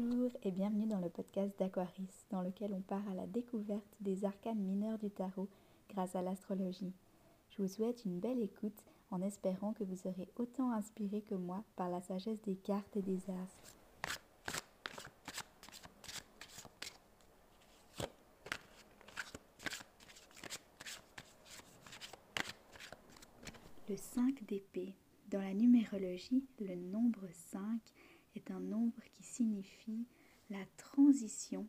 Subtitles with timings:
[0.00, 4.24] Bonjour et bienvenue dans le podcast d'Aquaris, dans lequel on part à la découverte des
[4.24, 5.48] arcanes mineurs du tarot
[5.90, 6.92] grâce à l'astrologie.
[7.50, 11.64] Je vous souhaite une belle écoute en espérant que vous serez autant inspiré que moi
[11.74, 13.74] par la sagesse des cartes et des astres.
[23.88, 24.94] Le 5 d'épée.
[25.28, 27.80] Dans la numérologie, le nombre 5
[28.34, 30.06] est un nombre qui signifie
[30.50, 31.66] la transition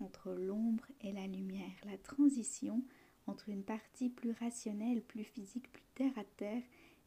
[0.00, 2.82] entre l'ombre et la lumière, la transition
[3.26, 6.62] entre une partie plus rationnelle, plus physique, plus terre à terre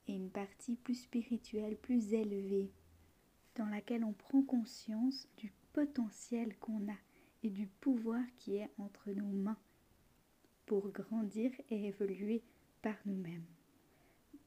[0.08, 2.72] et une partie plus spirituelle, plus élevée,
[3.55, 6.98] dans laquelle on prend conscience du potentiel qu'on a
[7.44, 9.58] et du pouvoir qui est entre nos mains
[10.66, 12.44] pour grandir et évoluer
[12.81, 13.45] par nous-mêmes.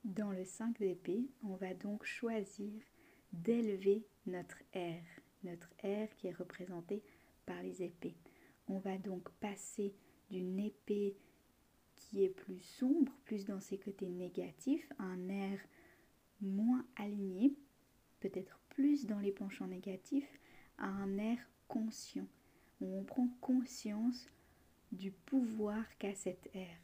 [0.04, 2.72] Dans le 5 d'épée, on va donc choisir
[3.32, 5.02] d'élever notre air,
[5.44, 7.02] notre air qui est représenté
[7.46, 8.16] par les épées.
[8.68, 9.94] On va donc passer
[10.30, 11.16] d'une épée
[11.96, 15.58] qui est plus sombre, plus dans ses côtés négatifs, à un air
[16.40, 17.56] moins aligné,
[18.20, 20.38] peut-être plus dans les penchants négatifs,
[20.78, 22.26] à un air conscient,
[22.80, 24.28] où on prend conscience
[24.92, 26.78] du pouvoir qu'a cet air.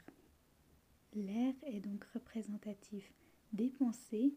[1.14, 3.12] L'air est donc représentatif
[3.52, 4.34] des pensées,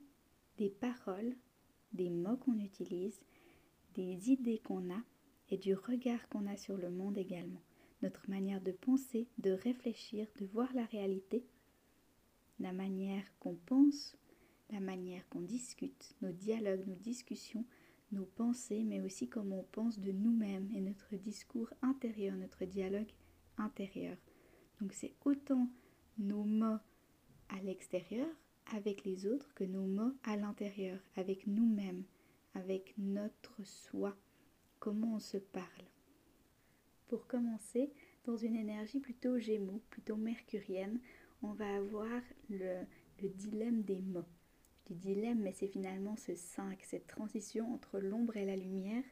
[0.57, 1.35] des paroles,
[1.93, 3.19] des mots qu'on utilise,
[3.95, 5.01] des idées qu'on a
[5.49, 7.61] et du regard qu'on a sur le monde également.
[8.01, 11.45] Notre manière de penser, de réfléchir, de voir la réalité,
[12.59, 14.15] la manière qu'on pense,
[14.69, 17.65] la manière qu'on discute, nos dialogues, nos discussions,
[18.11, 23.11] nos pensées, mais aussi comment on pense de nous-mêmes et notre discours intérieur, notre dialogue
[23.57, 24.17] intérieur.
[24.79, 25.69] Donc c'est autant
[26.17, 26.79] nos mots
[27.49, 28.27] à l'extérieur
[28.73, 32.03] avec les autres que nos mots à l'intérieur, avec nous-mêmes,
[32.53, 34.15] avec notre soi,
[34.79, 35.85] comment on se parle?
[37.07, 37.91] Pour commencer,
[38.25, 40.99] dans une énergie plutôt gémeaux, plutôt mercurienne,
[41.41, 42.83] on va avoir le,
[43.21, 44.25] le dilemme des mots.
[44.89, 49.03] Dis dilemme, mais c'est finalement ce 5, cette transition entre l'ombre et la lumière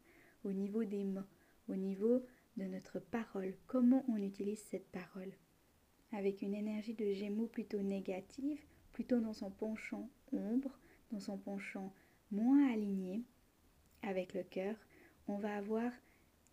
[0.43, 1.22] au niveau des mots,
[1.69, 2.22] au niveau
[2.57, 5.33] de notre parole, comment on utilise cette parole?
[6.11, 8.61] Avec une énergie de gémeaux plutôt négative,
[8.95, 10.79] plutôt dans son penchant ombre,
[11.11, 11.94] dans son penchant
[12.31, 13.23] moins aligné
[14.03, 14.78] avec le cœur,
[15.28, 15.91] on va avoir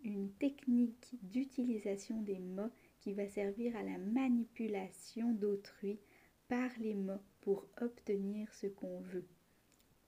[0.02, 6.00] une technique d'utilisation des mots qui va servir à la manipulation d'autrui
[6.48, 9.28] par les mots pour obtenir ce qu'on veut,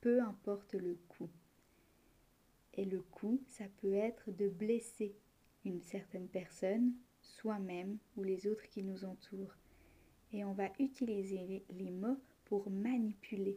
[0.00, 1.30] peu importe le coût.
[2.72, 5.14] Et le coût, ça peut être de blesser
[5.64, 9.54] une certaine personne, soi-même ou les autres qui nous entourent
[10.34, 13.56] et on va utiliser les mots pour manipuler.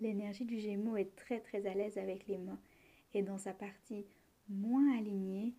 [0.00, 2.58] L'énergie du Gémeaux est très très à l'aise avec les mots
[3.12, 4.06] et dans sa partie
[4.48, 5.52] moins alignée,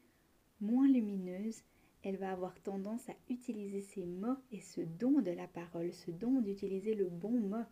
[0.62, 1.62] moins lumineuse,
[2.04, 6.12] elle va avoir tendance à utiliser ses mots et ce don de la parole, ce
[6.12, 7.66] don d'utiliser le bon mot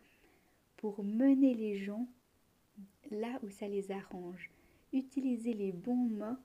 [0.76, 2.06] pour mener les gens
[3.10, 4.50] là où ça les arrange.
[4.92, 6.36] Utiliser les bons mots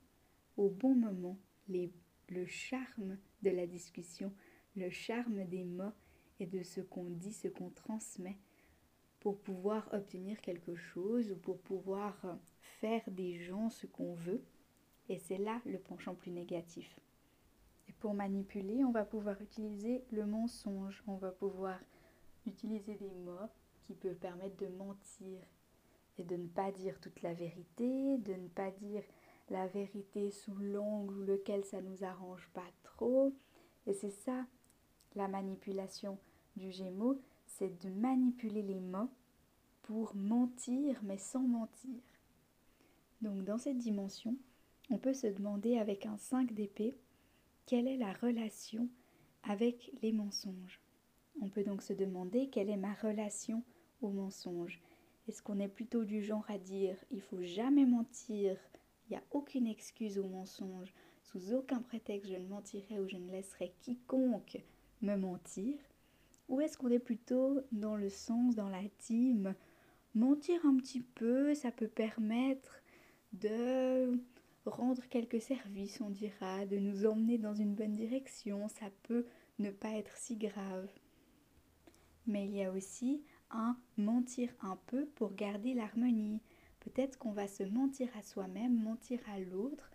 [0.56, 1.36] au bon moment,
[1.68, 4.32] le charme de la discussion,
[4.76, 5.92] le charme des mots
[6.40, 8.36] et de ce qu'on dit, ce qu'on transmet
[9.20, 12.34] pour pouvoir obtenir quelque chose ou pour pouvoir euh,
[12.80, 14.42] faire des gens ce qu'on veut.
[15.08, 17.00] Et c'est là le penchant plus négatif.
[17.88, 21.78] Et pour manipuler, on va pouvoir utiliser le mensonge, on va pouvoir
[22.46, 23.48] utiliser des mots
[23.86, 25.40] qui peuvent permettre de mentir
[26.18, 29.02] et de ne pas dire toute la vérité, de ne pas dire
[29.50, 33.34] la vérité sous l'angle lequel ça nous arrange pas trop.
[33.86, 34.46] Et c'est ça
[35.16, 36.18] la manipulation
[36.56, 39.10] du Gémeaux, c'est de manipuler les mots
[39.82, 42.00] pour mentir, mais sans mentir.
[43.20, 44.36] Donc dans cette dimension,
[44.90, 46.94] on peut se demander avec un 5 d'épée,
[47.66, 48.88] quelle est la relation
[49.42, 50.80] avec les mensonges?
[51.40, 53.62] On peut donc se demander quelle est ma relation
[54.02, 54.80] aux mensonges.
[55.26, 58.58] Est-ce qu'on est plutôt du genre à dire il faut jamais mentir,
[59.06, 63.16] il n'y a aucune excuse au mensonge, sous aucun prétexte je ne mentirai ou je
[63.16, 64.58] ne laisserai quiconque
[65.04, 65.76] me mentir?
[66.48, 69.54] Ou est-ce qu'on est plutôt dans le sens, dans la team,
[70.14, 72.74] mentir un petit peu, ça peut permettre
[73.32, 74.18] de
[74.66, 79.26] rendre quelques services, on dira, de nous emmener dans une bonne direction, ça peut
[79.58, 80.90] ne pas être si grave.
[82.26, 86.40] Mais il y a aussi un mentir un peu pour garder l'harmonie.
[86.80, 89.90] Peut-être qu'on va se mentir à soi-même, mentir à l'autre,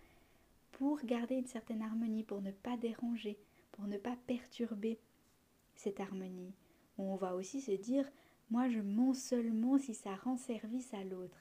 [0.71, 3.37] pour garder une certaine harmonie, pour ne pas déranger,
[3.79, 4.99] pour ne pas perturber
[5.73, 6.53] cette harmonie.
[6.97, 8.05] On va aussi se dire,
[8.49, 11.37] moi je mens seulement si ça rend service à l'autre.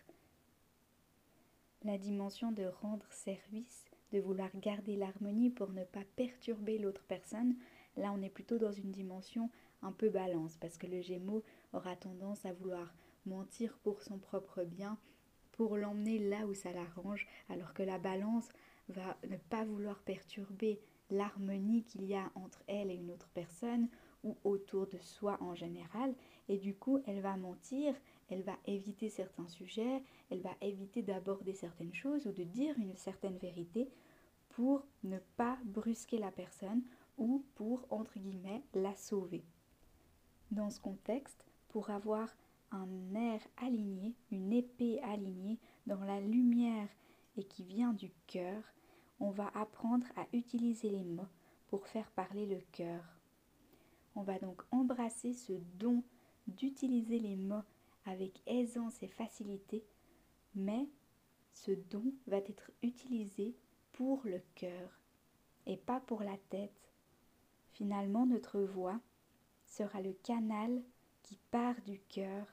[1.83, 7.57] la dimension de rendre service, de vouloir garder l'harmonie pour ne pas perturber l'autre personne,
[7.97, 9.51] là on est plutôt dans une dimension
[9.83, 11.43] un peu balance, parce que le Gémeaux
[11.73, 12.95] aura tendance à vouloir
[13.27, 14.97] mentir pour son propre bien,
[15.53, 18.49] pour l'emmener là où ça l'arrange, alors que la balance
[18.89, 23.89] va ne pas vouloir perturber l'harmonie qu'il y a entre elle et une autre personne
[24.25, 26.15] ou autour de soi en général,
[26.49, 27.95] et du coup elle va mentir,
[28.31, 32.97] elle va éviter certains sujets, elle va éviter d'aborder certaines choses ou de dire une
[32.97, 33.89] certaine vérité
[34.51, 36.83] pour ne pas brusquer la personne
[37.17, 39.45] ou pour, entre guillemets, la sauver.
[40.51, 42.29] Dans ce contexte, pour avoir
[42.71, 46.89] un air aligné, une épée alignée dans la lumière
[47.37, 48.63] et qui vient du cœur,
[49.21, 51.29] on va apprendre à utiliser les mots
[51.69, 53.03] pour faire parler le cœur.
[54.15, 56.03] On va donc embrasser ce don
[56.47, 57.63] d'utiliser les mots
[58.05, 59.85] avec aisance et facilité,
[60.55, 60.89] mais
[61.53, 63.55] ce don va être utilisé
[63.93, 65.01] pour le cœur
[65.67, 66.93] et pas pour la tête.
[67.73, 69.01] Finalement, notre voix
[69.67, 70.83] sera le canal
[71.23, 72.47] qui part du cœur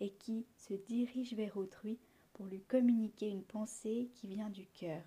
[0.00, 1.98] et qui se dirige vers autrui
[2.32, 5.02] pour lui communiquer une pensée qui vient du cœur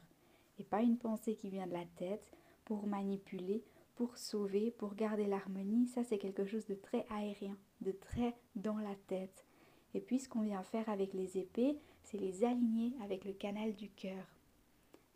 [0.64, 2.26] pas une pensée qui vient de la tête
[2.66, 3.64] pour manipuler,
[3.96, 5.88] pour sauver, pour garder l'harmonie.
[5.88, 9.46] Ça, c'est quelque chose de très aérien, de très dans la tête.
[9.94, 13.74] Et puis, ce qu'on vient faire avec les épées, c'est les aligner avec le canal
[13.76, 14.26] du cœur.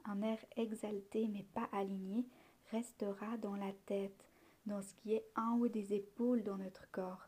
[0.05, 2.25] Un air exalté mais pas aligné
[2.71, 4.25] restera dans la tête,
[4.65, 7.27] dans ce qui est en haut des épaules dans notre corps.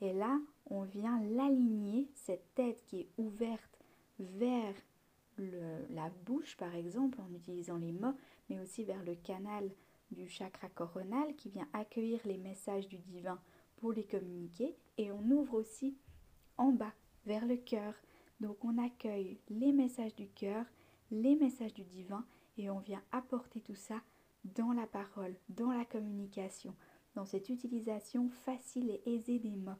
[0.00, 3.78] Et là, on vient l'aligner, cette tête qui est ouverte
[4.18, 4.74] vers
[5.90, 8.14] la bouche, par exemple, en utilisant les mots,
[8.48, 9.70] mais aussi vers le canal
[10.10, 13.40] du chakra coronal qui vient accueillir les messages du divin
[13.76, 14.76] pour les communiquer.
[14.96, 15.96] Et on ouvre aussi
[16.56, 16.94] en bas,
[17.26, 17.94] vers le cœur.
[18.40, 20.64] Donc on accueille les messages du cœur,
[21.10, 22.24] les messages du divin,
[22.56, 24.00] et on vient apporter tout ça
[24.44, 26.74] dans la parole, dans la communication,
[27.14, 29.72] dans cette utilisation facile et aisée des mots.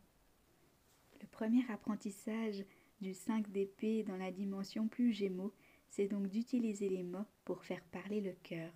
[1.20, 2.64] Le premier apprentissage
[3.00, 5.54] du 5 d'épée dans la dimension plus gémeaux,
[5.88, 8.72] c'est donc d'utiliser les mots pour faire parler le cœur.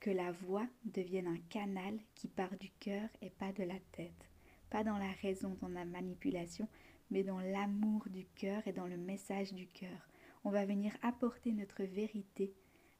[0.00, 4.28] Que la voix devienne un canal qui part du cœur et pas de la tête.
[4.70, 6.68] Pas dans la raison, dans la manipulation,
[7.10, 10.08] mais dans l'amour du cœur et dans le message du cœur.
[10.44, 12.54] On va venir apporter notre vérité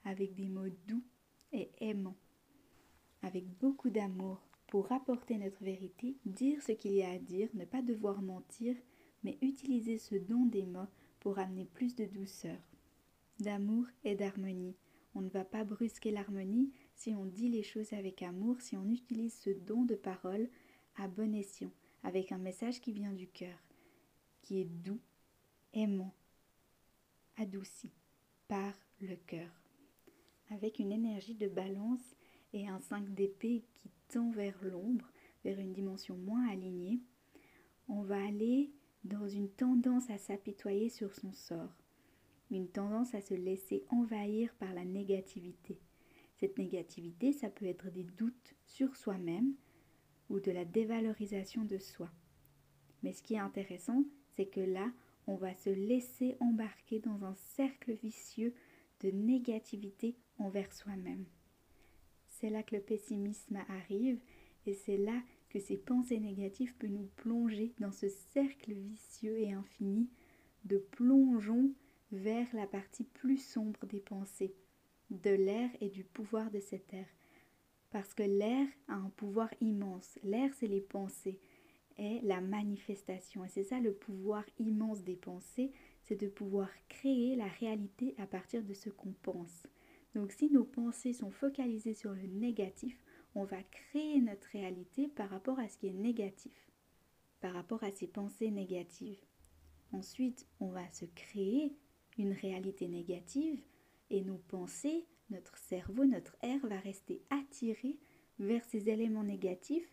[0.04, 1.02] avec des mots doux
[1.52, 2.16] et aimants,
[3.22, 7.64] avec beaucoup d'amour pour apporter notre vérité, dire ce qu'il y a à dire, ne
[7.64, 8.76] pas devoir mentir,
[9.22, 10.88] mais utiliser ce don des mots
[11.20, 12.58] pour amener plus de douceur,
[13.40, 14.76] d'amour et d'harmonie.
[15.14, 18.88] On ne va pas brusquer l'harmonie si on dit les choses avec amour, si on
[18.88, 20.48] utilise ce don de parole
[20.96, 21.72] à bon escient,
[22.02, 23.58] avec un message qui vient du cœur,
[24.42, 25.00] qui est doux,
[25.72, 26.14] aimant,
[27.36, 27.90] adouci
[28.48, 29.50] par le cœur,
[30.50, 32.14] avec une énergie de balance
[32.52, 35.10] et un 5 d'épée qui tend vers l'ombre,
[35.44, 37.00] vers une dimension moins alignée,
[37.88, 38.70] on va aller
[39.06, 41.74] dans une tendance à s'apitoyer sur son sort,
[42.50, 45.78] une tendance à se laisser envahir par la négativité.
[46.38, 49.54] Cette négativité, ça peut être des doutes sur soi-même
[50.28, 52.10] ou de la dévalorisation de soi.
[53.02, 54.92] Mais ce qui est intéressant, c'est que là,
[55.26, 58.54] on va se laisser embarquer dans un cercle vicieux
[59.00, 61.24] de négativité envers soi-même.
[62.26, 64.20] C'est là que le pessimisme arrive
[64.66, 65.22] et c'est là
[65.56, 70.06] que ces pensées négatives peuvent nous plonger dans ce cercle vicieux et infini
[70.66, 71.72] de plongeons
[72.12, 74.54] vers la partie plus sombre des pensées,
[75.08, 77.06] de l'air et du pouvoir de cet air.
[77.88, 80.18] Parce que l'air a un pouvoir immense.
[80.24, 81.40] L'air, c'est les pensées,
[81.96, 83.42] et la manifestation.
[83.42, 85.72] Et c'est ça le pouvoir immense des pensées,
[86.02, 89.66] c'est de pouvoir créer la réalité à partir de ce qu'on pense.
[90.14, 93.05] Donc si nos pensées sont focalisées sur le négatif,
[93.36, 96.70] on va créer notre réalité par rapport à ce qui est négatif,
[97.40, 99.22] par rapport à ces pensées négatives.
[99.92, 101.76] Ensuite, on va se créer
[102.16, 103.62] une réalité négative
[104.08, 107.98] et nos pensées, notre cerveau, notre air va rester attiré
[108.38, 109.92] vers ces éléments négatifs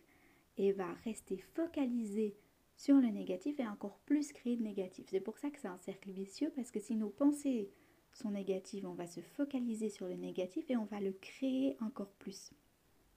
[0.56, 2.38] et va rester focalisé
[2.76, 5.04] sur le négatif et encore plus créer de négatif.
[5.10, 7.70] C'est pour ça que c'est un cercle vicieux parce que si nos pensées
[8.14, 12.12] sont négatives, on va se focaliser sur le négatif et on va le créer encore
[12.12, 12.50] plus.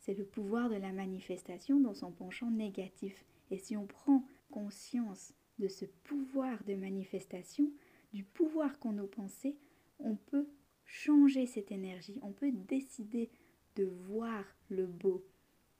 [0.07, 3.25] C'est le pouvoir de la manifestation dans son penchant négatif.
[3.51, 7.69] Et si on prend conscience de ce pouvoir de manifestation,
[8.13, 9.57] du pouvoir qu'ont nos pensées,
[9.99, 10.47] on peut
[10.85, 13.29] changer cette énergie, on peut décider
[13.75, 15.25] de voir le beau,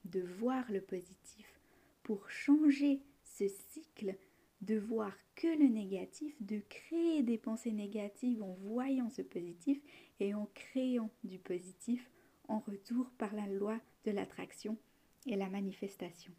[0.03, 1.61] de voir le positif,
[2.03, 4.17] pour changer ce cycle
[4.59, 9.79] de voir que le négatif, de créer des pensées négatives en voyant ce positif
[10.19, 12.09] et en créant du positif
[12.47, 14.77] en retour par la loi de l'attraction
[15.25, 16.33] et la manifestation.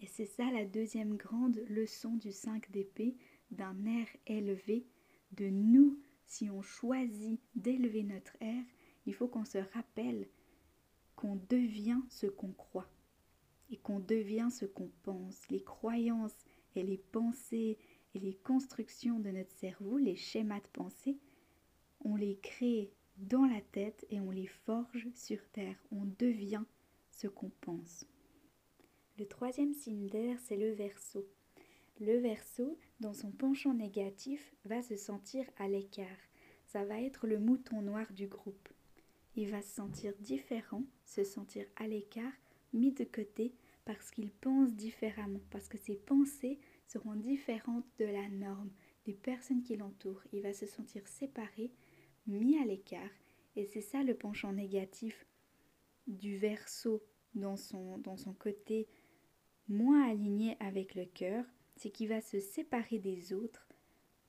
[0.00, 3.16] Et c'est ça la deuxième grande leçon du 5 d'épée,
[3.50, 4.86] d'un air élevé,
[5.32, 8.64] de nous, si on choisit d'élever notre air,
[9.06, 10.28] il faut qu'on se rappelle
[11.14, 12.90] qu'on devient ce qu'on croit
[13.70, 15.48] et qu'on devient ce qu'on pense.
[15.48, 17.78] Les croyances et les pensées
[18.14, 21.18] et les constructions de notre cerveau, les schémas de pensée,
[22.00, 25.76] on les crée dans la tête et on les forge sur terre.
[25.90, 26.64] On devient
[27.10, 28.06] ce qu'on pense.
[29.18, 31.26] Le troisième signe d'air, c'est le verso.
[31.98, 36.06] Le verso, dans son penchant négatif, va se sentir à l'écart.
[36.66, 38.68] Ça va être le mouton noir du groupe.
[39.34, 42.32] Il va se sentir différent, se sentir à l'écart,
[42.74, 43.54] mis de côté,
[43.86, 48.70] parce qu'il pense différemment, parce que ses pensées seront différentes de la norme
[49.06, 50.22] des personnes qui l'entourent.
[50.32, 51.70] Il va se sentir séparé,
[52.26, 53.10] mis à l'écart,
[53.56, 55.26] et c'est ça le penchant négatif
[56.06, 57.02] du verso
[57.34, 58.02] dans son,
[58.38, 58.88] côté
[59.68, 61.44] moins aligné avec le cœur,
[61.76, 63.68] c'est qu'il va se séparer des autres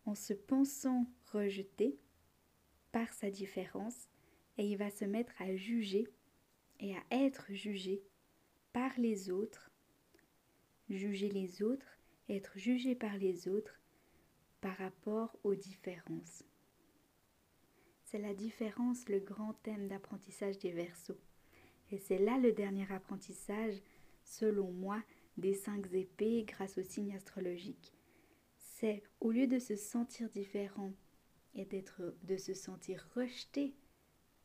[0.06, 1.98] en se pensant rejeté
[2.92, 4.10] par sa différence
[4.58, 6.08] et il va se mettre à juger
[6.80, 8.02] et à être jugé
[8.74, 9.72] par les autres,
[10.90, 11.98] juger les autres,
[12.30, 13.80] être jugé par les autres
[14.62, 16.44] par rapport aux différences.
[18.10, 21.20] C'est la différence le grand thème d'apprentissage des versos.
[21.92, 23.82] Et c'est là le dernier apprentissage,
[24.24, 25.04] selon moi,
[25.36, 27.92] des cinq épées grâce au signe astrologique.
[28.56, 30.94] C'est au lieu de se sentir différent
[31.54, 33.76] et d'être de se sentir rejeté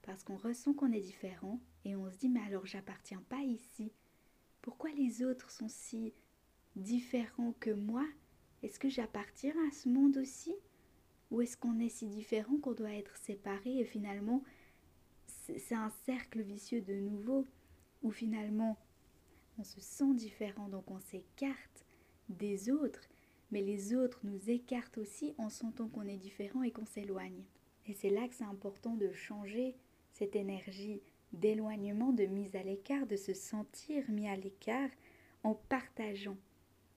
[0.03, 3.93] parce qu'on ressent qu'on est différent et on se dit mais alors j'appartiens pas ici,
[4.61, 6.13] pourquoi les autres sont si
[6.75, 8.09] différents que moi?
[8.65, 10.53] Est-ce que j'appartiens à ce monde aussi?
[11.33, 14.45] Ou est-ce qu'on est si différent qu'on doit être séparés et finalement
[15.27, 17.47] c'est un cercle vicieux de nouveau
[18.03, 18.79] où finalement
[19.59, 21.85] on se sent différent donc on s'écarte
[22.29, 23.09] des autres
[23.53, 27.45] mais les autres nous écartent aussi en sentant qu'on est différent et qu'on s'éloigne.
[27.87, 29.77] Et c'est là que c'est important de changer
[30.11, 31.03] cette énergie
[31.35, 34.89] d'éloignement, de mise à l'écart, de se sentir mis à l'écart
[35.45, 36.37] en partageant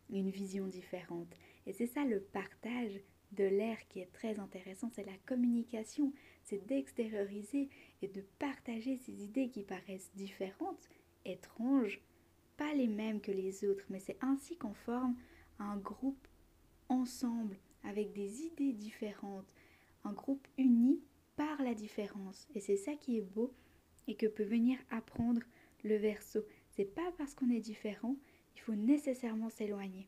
[0.10, 1.36] une vision différente.
[1.68, 3.02] Et c'est ça le partage
[3.32, 6.14] de l'air qui est très intéressant, c'est la communication,
[6.44, 7.70] c'est d'extérioriser
[8.02, 10.90] et de partager ces idées qui paraissent différentes,
[11.26, 12.02] étranges,
[12.58, 15.16] pas les mêmes que les autres, mais c'est ainsi qu'on forme
[15.60, 16.28] un groupe
[16.90, 19.54] ensemble avec des idées différentes,
[20.04, 21.02] un groupe uni
[21.36, 22.48] par la différence.
[22.56, 23.54] Et c'est ça qui est beau
[24.08, 25.42] et que peut venir apprendre
[25.84, 26.42] le verso.
[26.72, 28.16] C'est pas parce qu'on est différent,
[28.56, 30.08] il faut nécessairement s'éloigner.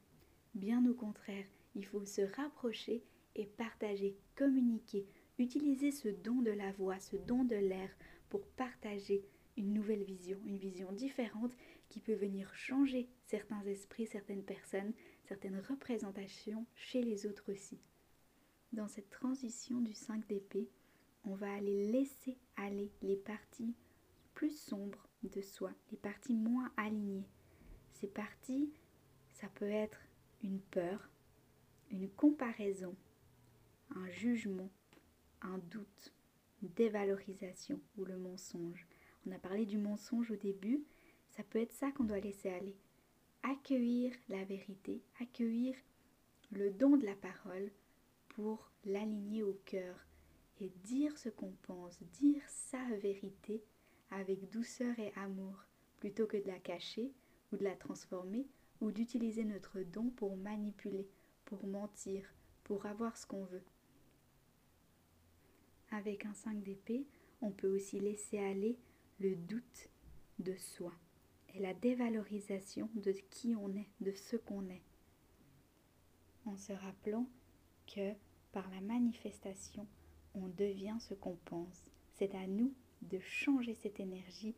[0.56, 1.46] Bien au contraire,
[1.76, 3.04] il faut se rapprocher
[3.36, 5.06] et partager, communiquer,
[5.38, 7.90] utiliser ce don de la voix, ce don de l'air
[8.30, 9.24] pour partager
[9.58, 11.54] une nouvelle vision, une vision différente
[11.90, 14.94] qui peut venir changer certains esprits, certaines personnes,
[15.24, 17.80] certaines représentations chez les autres aussi.
[18.74, 20.70] Dans cette transition du 5 d'épée,
[21.24, 23.74] on va aller laisser aller les parties
[24.34, 27.28] plus sombres de soi, les parties moins alignées.
[27.94, 28.72] Ces parties,
[29.34, 30.00] ça peut être
[30.44, 31.10] une peur,
[31.92, 32.96] une comparaison,
[33.96, 34.70] un jugement,
[35.42, 36.14] un doute,
[36.62, 38.88] une dévalorisation ou le mensonge.
[39.26, 40.84] On a parlé du mensonge au début,
[41.30, 42.76] ça peut être ça qu'on doit laisser aller.
[43.44, 45.76] Accueillir la vérité, accueillir
[46.52, 47.72] le don de la parole
[48.30, 49.96] pour l'aligner au cœur
[50.60, 53.64] et dire ce qu'on pense, dire sa vérité
[54.10, 55.66] avec douceur et amour,
[56.00, 57.12] plutôt que de la cacher
[57.52, 58.48] ou de la transformer
[58.82, 61.08] ou d'utiliser notre don pour manipuler,
[61.48, 62.24] pour mentir,
[62.66, 63.64] pour avoir ce qu'on veut.
[65.92, 67.08] Avec un 5 d'épée,
[67.42, 68.78] on peut aussi laisser aller
[69.20, 69.90] le doute
[70.40, 70.94] de soi
[71.56, 74.84] et la dévalorisation de qui on est, de ce qu'on est,
[76.46, 77.28] en se rappelant
[77.88, 78.14] que
[78.52, 79.88] par la manifestation,
[80.36, 81.86] on devient ce qu'on pense.
[82.16, 82.74] C'est à nous
[83.04, 84.54] de changer cette énergie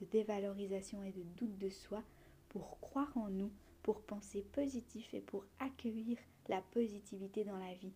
[0.00, 2.02] de dévalorisation et de doute de soi
[2.48, 3.50] pour croire en nous,
[3.82, 7.94] pour penser positif et pour accueillir la positivité dans la vie,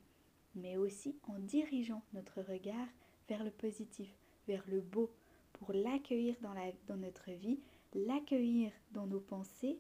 [0.54, 2.88] mais aussi en dirigeant notre regard
[3.28, 4.08] vers le positif,
[4.48, 5.10] vers le beau,
[5.52, 7.58] pour l'accueillir dans, notre vie,
[7.94, 9.78] l'accueillir dans nos pensées,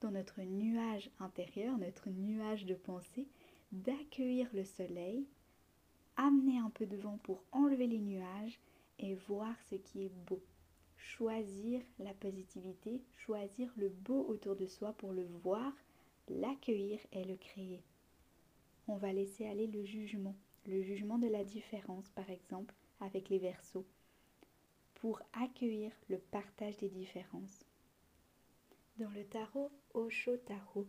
[0.00, 3.26] dans notre nuage intérieur, notre nuage de pensée,
[3.72, 5.26] d'accueillir le soleil,
[6.16, 8.58] amener un peu de vent pour enlever les nuages
[8.98, 10.40] et voir ce qui est beau.
[10.98, 15.72] Choisir la positivité, choisir le beau autour de soi pour le voir,
[16.28, 17.82] l'accueillir et le créer.
[18.86, 20.34] on va laisser aller le jugement,
[20.66, 23.86] le jugement de la différence par exemple avec les versos,
[24.94, 27.64] pour accueillir le partage des différences.
[28.98, 30.86] Dans le tarot Osho Tarot,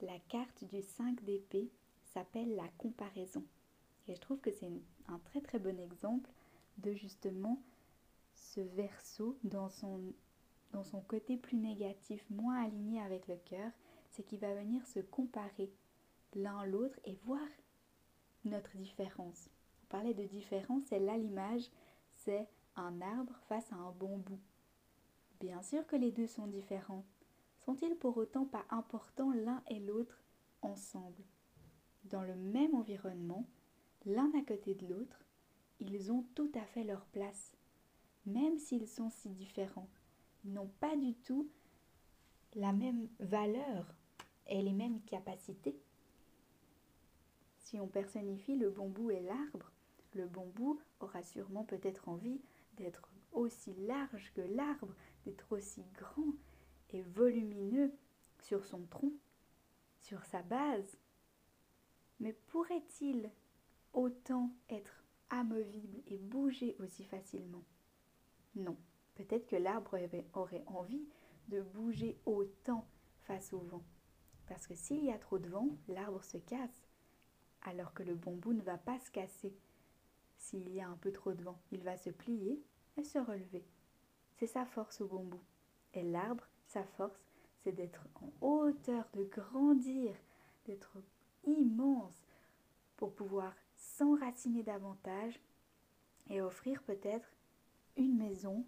[0.00, 1.70] la carte du 5 d'épée
[2.04, 3.44] s'appelle la comparaison.
[4.08, 4.70] Et je trouve que c'est
[5.08, 6.30] un très très bon exemple
[6.78, 7.60] de justement
[8.36, 10.00] ce verso dans son,
[10.72, 13.70] dans son côté plus négatif, moins aligné avec le cœur,
[14.10, 15.70] c'est qu'il va venir se comparer
[16.34, 17.46] l'un l'autre et voir
[18.44, 19.48] notre différence.
[19.82, 21.70] On parlait de différence, et là l'image,
[22.14, 24.38] c'est un arbre face à un bambou.
[25.40, 27.04] Bien sûr que les deux sont différents.
[27.60, 30.22] Sont-ils pour autant pas importants l'un et l'autre
[30.62, 31.22] ensemble?
[32.04, 33.46] Dans le même environnement,
[34.04, 35.24] l'un à côté de l'autre,
[35.80, 37.56] ils ont tout à fait leur place,
[38.26, 39.88] même s'ils sont si différents.
[40.44, 41.48] Ils n'ont pas du tout
[42.54, 43.94] la même valeur
[44.46, 45.78] et les mêmes capacités.
[47.58, 49.72] Si on personnifie le bambou et l'arbre,
[50.14, 52.40] le bambou aura sûrement peut-être envie
[52.76, 56.32] d'être aussi large que l'arbre, d'être aussi grand
[56.90, 57.92] et volumineux
[58.40, 59.12] sur son tronc,
[60.00, 60.96] sur sa base.
[62.20, 63.30] Mais pourrait-il
[63.92, 67.64] autant être amovible et bouger aussi facilement?
[68.56, 68.76] Non,
[69.14, 69.98] peut-être que l'arbre
[70.34, 71.06] aurait envie
[71.48, 72.88] de bouger autant
[73.20, 73.84] face au vent.
[74.46, 76.88] Parce que s'il y a trop de vent, l'arbre se casse,
[77.62, 79.54] alors que le bambou ne va pas se casser.
[80.38, 82.62] S'il y a un peu trop de vent, il va se plier
[82.96, 83.64] et se relever.
[84.36, 85.40] C'est sa force au bambou.
[85.94, 87.20] Et l'arbre, sa force,
[87.62, 90.14] c'est d'être en hauteur, de grandir,
[90.66, 90.96] d'être
[91.44, 92.22] immense
[92.96, 95.40] pour pouvoir s'enraciner davantage
[96.28, 97.35] et offrir peut-être
[97.96, 98.64] une maison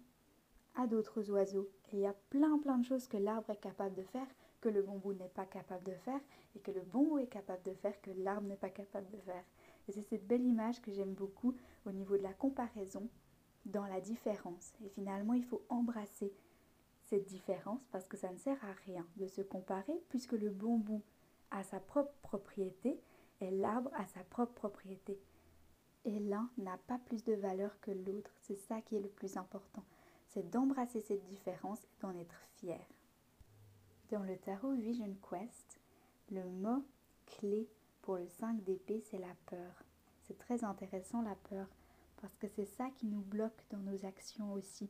[0.75, 1.69] à d'autres oiseaux.
[1.91, 4.27] Et il y a plein plein de choses que l'arbre est capable de faire
[4.61, 6.19] que le bambou n'est pas capable de faire
[6.55, 9.43] et que le bambou est capable de faire que l'arbre n'est pas capable de faire.
[9.87, 13.09] Et c'est cette belle image que j'aime beaucoup au niveau de la comparaison
[13.65, 14.73] dans la différence.
[14.83, 16.33] Et finalement, il faut embrasser
[17.03, 21.01] cette différence parce que ça ne sert à rien de se comparer puisque le bambou
[21.51, 22.99] a sa propre propriété
[23.41, 25.19] et l'arbre a sa propre propriété.
[26.05, 28.31] Et l'un n'a pas plus de valeur que l'autre.
[28.41, 29.83] C'est ça qui est le plus important.
[30.27, 32.79] C'est d'embrasser cette différence et d'en être fier.
[34.11, 35.79] Dans le tarot Vision Quest,
[36.31, 36.83] le mot
[37.25, 37.67] clé
[38.01, 39.83] pour le 5 d'épée, c'est la peur.
[40.23, 41.67] C'est très intéressant la peur
[42.21, 44.89] parce que c'est ça qui nous bloque dans nos actions aussi.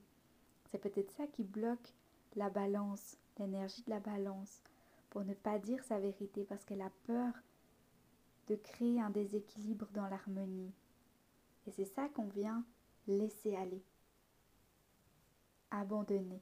[0.72, 1.94] C'est peut-être ça qui bloque
[2.36, 4.62] la balance, l'énergie de la balance,
[5.10, 7.34] pour ne pas dire sa vérité parce qu'elle a peur
[8.48, 10.74] de créer un déséquilibre dans l'harmonie.
[11.70, 12.66] Et c'est ça qu'on vient
[13.06, 13.84] laisser aller,
[15.70, 16.42] abandonner,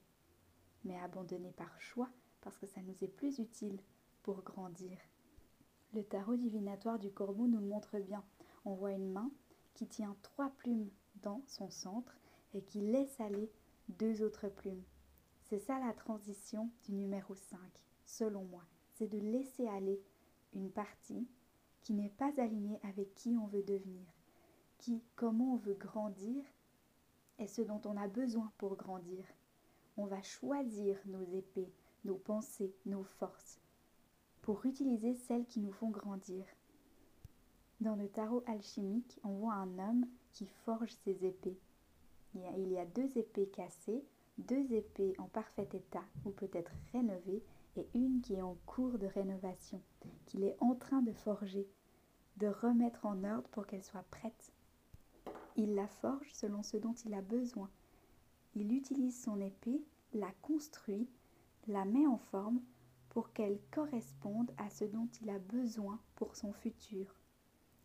[0.86, 2.10] mais abandonner par choix
[2.40, 3.78] parce que ça nous est plus utile
[4.24, 4.98] pour grandir.
[5.94, 8.24] Le tarot divinatoire du corbeau nous montre bien.
[8.64, 9.30] On voit une main
[9.74, 12.18] qui tient trois plumes dans son centre
[12.54, 13.52] et qui laisse aller
[13.90, 14.86] deux autres plumes.
[15.42, 17.60] C'est ça la transition du numéro 5,
[18.06, 18.64] selon moi.
[18.94, 20.02] C'est de laisser aller
[20.54, 21.28] une partie
[21.82, 24.06] qui n'est pas alignée avec qui on veut devenir,
[24.78, 26.44] qui, comment on veut grandir
[27.40, 29.26] et ce dont on a besoin pour grandir.
[29.96, 31.72] On va choisir nos épées,
[32.06, 33.60] nos pensées, nos forces,
[34.42, 36.46] pour utiliser celles qui nous font grandir.
[37.80, 41.60] Dans le tarot alchimique, on voit un homme qui forge ses épées.
[42.34, 44.04] Il y a deux épées cassées,
[44.38, 47.44] deux épées en parfait état ou peut-être rénovées
[47.76, 49.82] et une qui est en cours de rénovation,
[50.26, 51.68] qu'il est en train de forger,
[52.38, 54.52] de remettre en ordre pour qu'elle soit prête.
[55.58, 57.70] Il la forge selon ce dont il a besoin.
[58.56, 61.10] Il utilise son épée, la construit,
[61.68, 62.62] la met en forme
[63.10, 67.08] pour qu'elle corresponde à ce dont il a besoin pour son futur.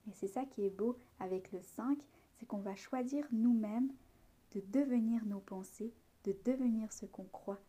[0.06, 1.98] Et c'est ça qui est beau avec le 5,
[2.34, 3.90] c'est qu'on va choisir nous-mêmes
[4.54, 7.60] de devenir nos pensées, de devenir ce qu'on croit,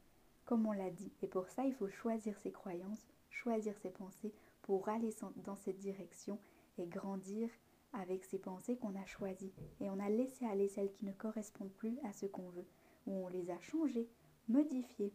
[0.43, 1.13] comme on l'a dit.
[1.21, 5.79] Et pour ça, il faut choisir ses croyances, choisir ses pensées pour aller dans cette
[5.79, 6.39] direction
[6.77, 7.49] et grandir
[7.93, 9.53] avec ces pensées qu'on a choisies.
[9.79, 12.67] Et on a laissé aller celles qui ne correspondent plus à ce qu'on veut,
[13.07, 14.09] ou on les a changées,
[14.47, 15.13] modifiées,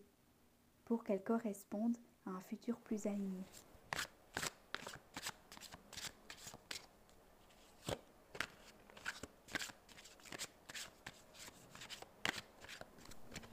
[0.84, 3.44] pour qu'elles correspondent à un futur plus aligné.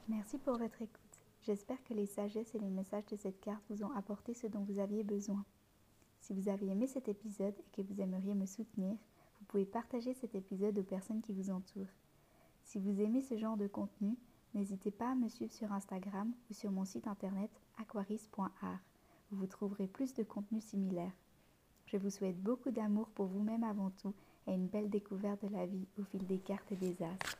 [0.08, 1.00] Merci pour votre écoute.
[1.42, 4.64] J'espère que les sagesses et les messages de cette carte vous ont apporté ce dont
[4.64, 5.44] vous aviez besoin.
[6.20, 8.96] Si vous avez aimé cet épisode et que vous aimeriez me soutenir,
[9.56, 11.88] pouvez partager cet épisode aux personnes qui vous entourent.
[12.62, 14.14] Si vous aimez ce genre de contenu,
[14.52, 18.80] n'hésitez pas à me suivre sur Instagram ou sur mon site internet aquaris.art.
[19.30, 21.12] Vous trouverez plus de contenu similaire.
[21.86, 24.12] Je vous souhaite beaucoup d'amour pour vous-même avant tout
[24.46, 27.38] et une belle découverte de la vie au fil des cartes et des astres.